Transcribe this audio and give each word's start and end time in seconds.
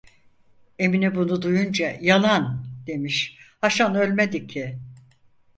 Emine 0.79 1.15
bunu 1.15 1.41
duyunca: 1.41 1.97
'Yalan!' 2.01 2.65
demiş, 2.87 3.37
'Haşan 3.61 3.95
ölmedi 3.95 4.47
ki!" 4.47 4.79